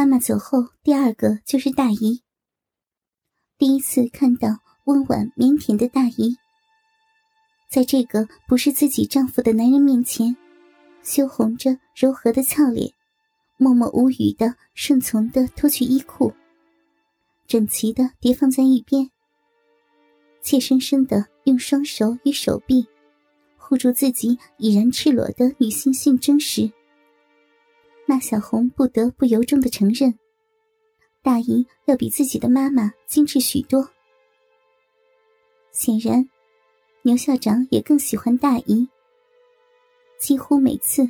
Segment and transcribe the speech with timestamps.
[0.00, 2.22] 妈妈走后，第二个就是大姨。
[3.58, 4.48] 第一次看到
[4.86, 6.38] 温婉腼腆的大姨，
[7.68, 10.34] 在这个不是自己丈夫的男人面前，
[11.02, 12.90] 羞红着柔和的俏脸，
[13.58, 16.32] 默默无语的顺从的脱去衣裤，
[17.46, 19.10] 整齐的叠放在一边，
[20.40, 22.86] 怯生生的用双手与手臂
[23.58, 26.72] 护住自己已然赤裸的女性性征时。
[28.10, 30.12] 那小红不得不由衷的承认，
[31.22, 33.88] 大姨要比自己的妈妈精致许多。
[35.70, 36.28] 显然，
[37.02, 38.84] 牛校长也更喜欢大姨。
[40.18, 41.08] 几乎每次，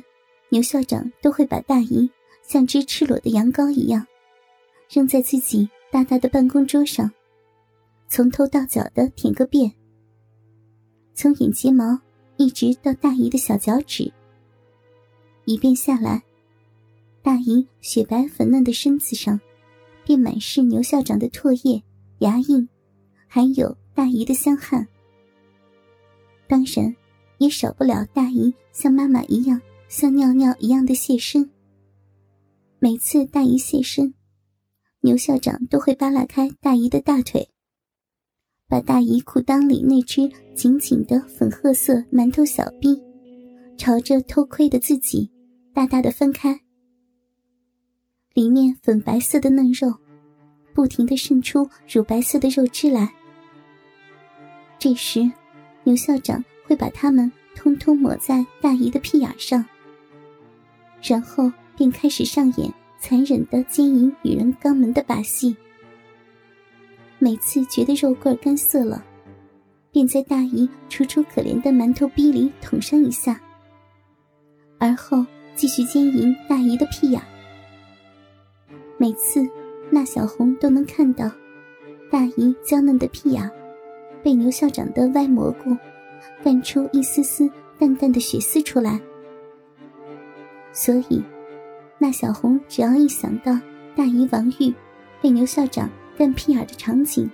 [0.49, 2.07] 牛校长都会把大姨
[2.43, 4.05] 像只赤裸的羊羔一样，
[4.87, 7.11] 扔在自己大大的办公桌上，
[8.07, 9.73] 从头到脚的舔个遍，
[11.15, 11.99] 从眼睫毛
[12.37, 14.13] 一直到大姨的小脚趾，
[15.45, 16.21] 一遍下来。
[17.23, 19.39] 大姨雪白粉嫩的身子上，
[20.03, 21.81] 便满是牛校长的唾液、
[22.19, 22.67] 牙印，
[23.27, 24.87] 还有大姨的香汗。
[26.47, 26.95] 当然，
[27.37, 31.49] 也少不了大姨像妈妈一样像尿尿一样的谢身。
[32.79, 34.13] 每次大姨谢身，
[35.01, 37.47] 牛校长都会扒拉开大姨的大腿，
[38.67, 42.99] 把大姨裤裆里那只紧紧的粉褐色馒头小臂，
[43.77, 45.29] 朝着偷窥的自己，
[45.71, 46.59] 大大的分开。
[48.33, 49.93] 里面粉白色的嫩肉，
[50.73, 53.11] 不停的渗出乳白色的肉汁来。
[54.79, 55.29] 这时，
[55.83, 59.65] 牛校长会把它们通通抹在大姨的屁眼上，
[61.03, 65.53] 然后便开始上演残忍的奸淫女人肛门的把戏。
[67.19, 69.03] 每次觉得肉棍干涩了，
[69.91, 73.39] 便在大姨楚楚可怜的馒头逼里捅上一下，
[74.79, 77.21] 而后继续奸淫大姨的屁眼。
[79.01, 79.49] 每次，
[79.89, 81.27] 那小红都能看到
[82.11, 83.49] 大姨娇嫩的屁眼
[84.21, 85.75] 被牛校长的歪蘑菇
[86.43, 89.01] 干出一丝丝淡淡的血丝出来。
[90.71, 91.19] 所以，
[91.97, 93.59] 那小红只要一想到
[93.95, 94.71] 大姨王玉
[95.19, 97.27] 被牛校长干屁眼的场景，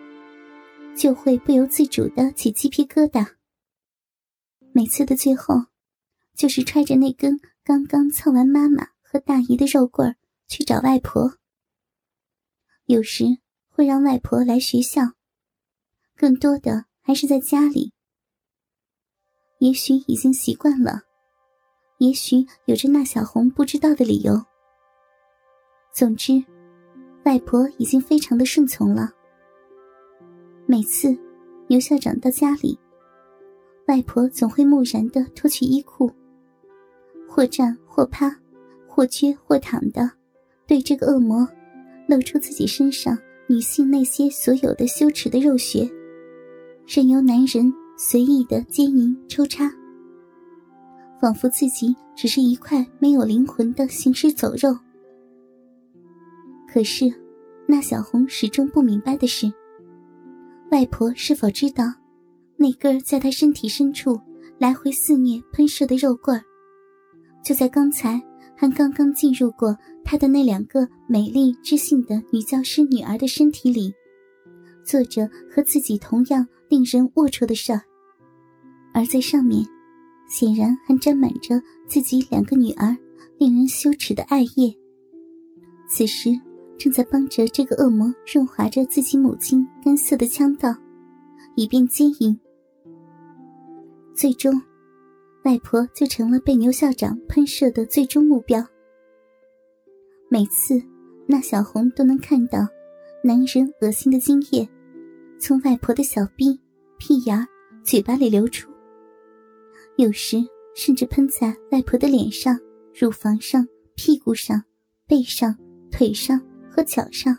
[0.95, 3.27] 就会不由自主的起鸡皮疙瘩。
[4.71, 5.65] 每次的最后，
[6.33, 10.15] 就是揣着那根刚刚蹭完妈妈和大姨的肉棍
[10.47, 11.33] 去找外婆。
[12.87, 13.25] 有时
[13.69, 15.01] 会让外婆来学校，
[16.15, 17.91] 更多的还是在家里。
[19.59, 21.01] 也许已经习惯了，
[21.97, 24.41] 也许有着那小红不知道的理由。
[25.91, 26.41] 总之，
[27.25, 29.11] 外婆已经非常的顺从了。
[30.65, 31.13] 每次
[31.67, 32.79] 牛校长到家里，
[33.89, 36.09] 外婆总会木然的脱去衣裤，
[37.27, 38.33] 或站或趴，
[38.87, 40.09] 或撅或躺的，
[40.65, 41.45] 对这个恶魔。
[42.07, 45.89] 露出自己身上女性那些所有的羞耻的肉穴，
[46.87, 49.69] 任由男人随意的奸淫抽插，
[51.19, 54.77] 仿佛自己只是一块没有灵魂的行尸走肉。
[56.67, 57.05] 可是，
[57.67, 59.51] 那小红始终不明白的是，
[60.71, 61.85] 外婆是否知道，
[62.55, 64.19] 那根在她身体深处
[64.57, 66.43] 来回肆虐喷射的肉棍儿，
[67.43, 68.21] 就在刚才。
[68.59, 73.93] 还刚刚进入过他的那两个美丽知性的女教师女儿的身体里，
[74.83, 77.81] 做着和自己同样令人龌龊的事儿，
[78.93, 79.63] 而在上面，
[80.27, 82.97] 显然还沾满着自己两个女儿
[83.37, 84.75] 令人羞耻的爱液。
[85.87, 86.31] 此时，
[86.79, 90.75] 正在帮着这个恶魔润滑着自己母亲干涩的腔道，
[91.55, 92.37] 以便接应。
[94.15, 94.59] 最终。
[95.47, 98.61] 外婆就成了被牛校长喷射的最终目标。
[100.29, 100.73] 每次，
[101.25, 102.67] 那小红都能看到
[103.23, 104.67] 男人恶心的精液
[105.39, 106.59] 从外婆的小臂、
[106.97, 107.47] 屁眼、
[107.81, 108.69] 嘴巴里流出，
[109.95, 110.35] 有时
[110.75, 112.59] 甚至喷在外婆的脸上、
[112.93, 113.65] 乳房上、
[113.95, 114.61] 屁股上、
[115.07, 115.57] 背上、
[115.89, 117.37] 腿上和脚上。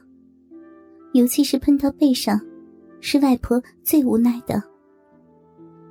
[1.13, 2.41] 尤其是喷到背上，
[3.01, 4.63] 是外婆最无奈的，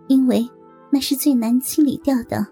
[0.08, 0.44] 因为。
[0.90, 2.46] 那是最难清理掉的。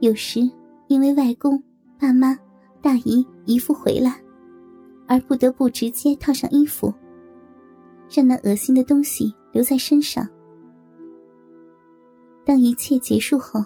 [0.00, 0.40] 有时
[0.88, 1.62] 因为外公、
[1.98, 2.38] 爸妈、
[2.82, 4.20] 大姨、姨父回来，
[5.06, 6.92] 而不得不直接套上衣服，
[8.10, 10.28] 让那恶心的东西留在身上。
[12.44, 13.64] 当一切结束后，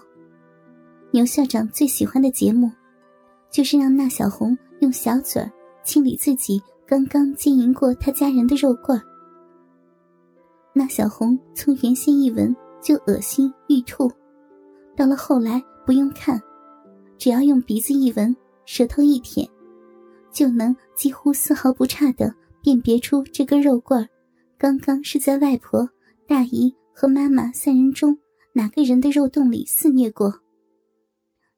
[1.11, 2.71] 牛校长最喜欢的节目，
[3.51, 5.51] 就是让那小红用小嘴儿
[5.83, 9.03] 清理自己刚刚经营过他家人的肉罐儿。
[10.73, 12.55] 那小红从原先一闻。
[12.81, 14.11] 就恶心欲吐，
[14.95, 16.41] 到了后来不用看，
[17.17, 18.35] 只要用鼻子一闻，
[18.65, 19.47] 舌头一舔，
[20.31, 24.07] 就能几乎丝毫不差的辨别出这根肉棍，
[24.57, 25.89] 刚刚是在外婆、
[26.27, 28.17] 大姨和妈妈三人中
[28.53, 30.41] 哪个人的肉洞里肆虐过，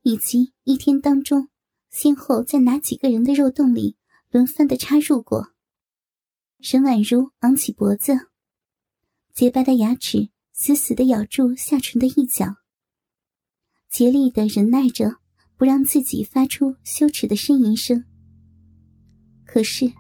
[0.02, 1.48] 以及一天当中
[1.90, 3.96] 先后在哪几个人的肉洞里
[4.30, 5.50] 轮番的插入过。
[6.60, 8.14] 沈婉如昂起脖子，
[9.34, 12.46] 洁白的牙齿死死的咬住下唇的一角，
[13.90, 15.16] 竭力的忍耐着，
[15.58, 18.04] 不让自己发出羞耻的呻吟声。
[19.48, 19.92] 可是，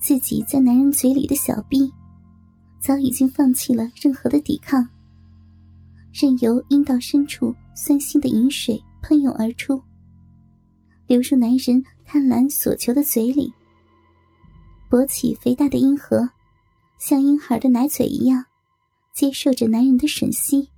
[0.00, 1.88] 自己在男人嘴里的小臂，
[2.80, 4.86] 早已经放弃了任何的抵抗，
[6.12, 9.80] 任由阴道深处酸性的饮水喷涌而出，
[11.06, 13.52] 流入男人贪婪所求的嘴里。
[14.90, 16.28] 勃起肥大的阴核，
[16.98, 18.44] 像婴孩的奶嘴一样，
[19.12, 20.70] 接受着男人的吮吸。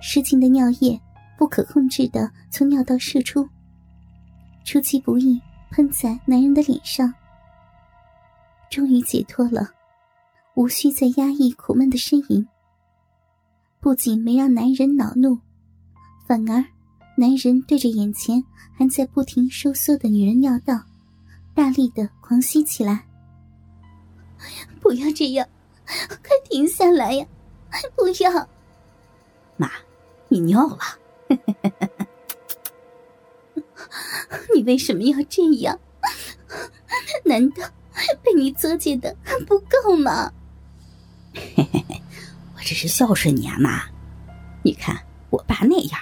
[0.00, 1.00] 失禁的尿液
[1.38, 3.48] 不可控制的从尿道射出，
[4.64, 5.40] 出其不意
[5.70, 7.14] 喷在男人的脸上。
[8.68, 9.70] 终于解脱了，
[10.54, 12.46] 无需再压抑苦闷的呻吟。
[13.78, 15.38] 不仅没让男人恼怒，
[16.26, 16.64] 反而，
[17.20, 20.80] 男人对着眼前还在不停收缩的女人尿道，
[21.54, 23.04] 大力的狂吸起来。
[24.80, 25.46] 不要这样，
[25.84, 27.26] 快停下来呀！
[27.94, 28.48] 不要，
[29.58, 29.70] 妈，
[30.28, 30.78] 你尿了。
[34.54, 35.78] 你为什么要这样？
[37.26, 37.68] 难道
[38.22, 40.32] 被你作践的还不够吗？
[41.34, 42.02] 嘿嘿嘿。
[42.56, 43.82] 我只是孝顺你啊，妈！
[44.62, 44.96] 你看
[45.28, 46.00] 我爸那样，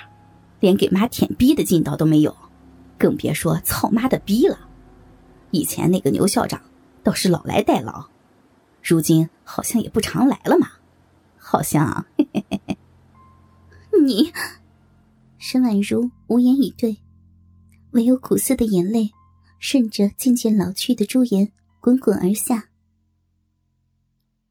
[0.60, 2.37] 连给妈舔逼的劲道都没有，
[2.96, 4.69] 更别说操妈的逼了。
[5.50, 6.60] 以前那个牛校长
[7.02, 8.08] 倒是老来代劳，
[8.82, 10.70] 如今好像也不常来了嘛。
[11.37, 12.78] 好像，嘿嘿嘿嘿。
[14.05, 14.32] 你，
[15.38, 16.99] 沈婉如无言以对，
[17.93, 19.12] 唯有苦涩的眼泪
[19.58, 22.69] 顺着渐渐老去的朱颜滚滚而下。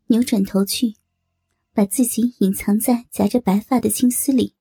[0.08, 0.96] 扭转头去。
[1.74, 4.56] 把自己隐藏在夹着白发的青丝里。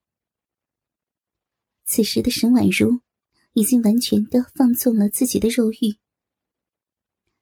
[1.86, 3.00] 此时的沈婉如
[3.54, 5.96] 已经完全的放纵了自己的肉欲，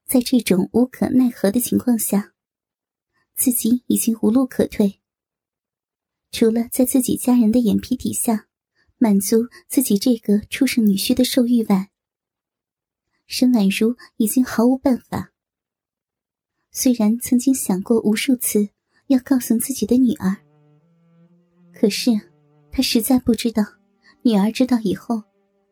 [0.05, 2.35] 在这种无可奈何的情况下，
[3.35, 5.01] 自己已经无路可退。
[6.31, 8.47] 除了在自己家人的眼皮底下
[8.99, 11.91] 满足自己这个畜生女婿的兽欲外，
[13.27, 15.33] 沈婉如已经毫无办法。
[16.71, 18.69] 虽然曾经想过无数次。
[19.09, 20.35] 要告诉自己的女儿，
[21.75, 22.11] 可是
[22.73, 23.63] 他实在不知道，
[24.27, 25.23] 女儿知道以后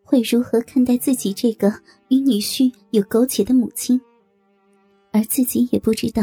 [0.04, 1.72] 会如何看待自己这个
[2.08, 3.98] 与女婿有苟且的母亲，
[5.10, 6.22] 而自己也不知道，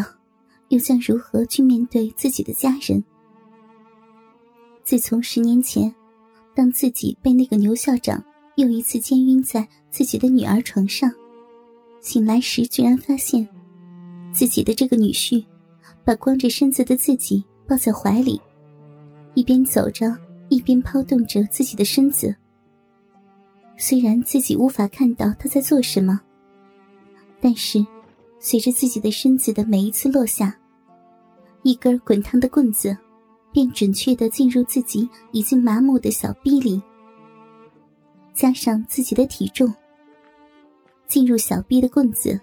[0.68, 3.04] 又将如何去面对自己的家人。
[4.84, 5.92] 自从十年前，
[6.54, 8.24] 当自己被那个牛校长
[8.58, 11.12] 又一次奸晕在自己的女儿床上，
[12.00, 13.48] 醒来时居然发现，
[14.32, 15.44] 自己的这个女婿。
[16.06, 18.40] 把光着身子的自己抱在怀里，
[19.36, 20.16] 一边走着，
[20.50, 22.36] 一边抛动着自己的身子。
[23.78, 26.20] 虽然自己无法看到他在做什么，
[27.40, 27.86] 但是
[28.40, 30.58] 随着自己的身子的每一次落下，
[31.64, 32.98] 一根滚烫的棍子
[33.52, 36.82] 便准确的进入自己已经麻木的小臂里。
[38.34, 39.74] 加上自己的体重，
[41.08, 42.40] 进入小臂的棍子，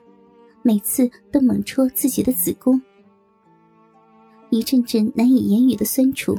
[0.62, 2.80] 每次都猛戳自己的子宫。
[4.50, 6.38] 一阵阵难以言语的酸楚，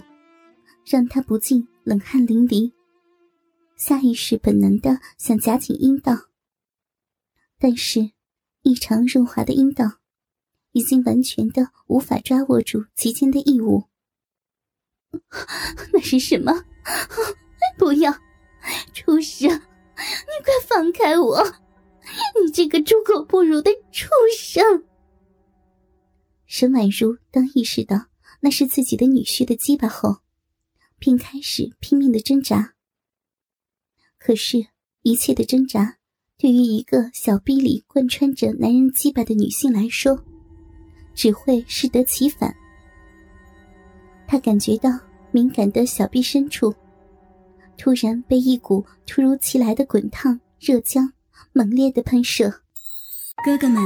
[0.90, 2.72] 让他不禁冷汗淋漓。
[3.76, 6.14] 下意识本能的想夹紧阴道，
[7.60, 8.12] 但是
[8.62, 10.00] 异常润滑的阴道
[10.72, 13.84] 已经完全的无法抓握住其间的异物。
[15.92, 16.54] 那是什么？
[17.78, 18.12] 不要，
[18.94, 19.50] 畜生！
[19.50, 19.56] 你
[20.44, 21.44] 快放开我！
[22.42, 24.86] 你这个猪狗不如的畜生！
[26.46, 28.06] 沈婉如当意识到
[28.40, 30.22] 那是自己的女婿的鸡巴后，
[31.00, 32.74] 便开始拼命的挣扎。
[34.18, 34.68] 可是，
[35.04, 35.98] 一切的挣扎
[36.38, 40.24] 对于一个小臂里贯穿着男人鸡巴的女性来说，
[41.16, 42.56] 只会适得其反。
[44.28, 44.90] 她感觉到
[45.32, 46.74] 敏感的小臂深处，
[47.78, 51.12] 突然被一股突如其来的滚烫热浆
[51.54, 52.50] 猛烈的喷射。
[53.46, 53.82] 哥哥们，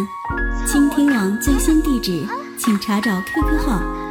[0.66, 2.26] 倾听网最新地址。
[2.58, 4.01] 请查找 QQ 号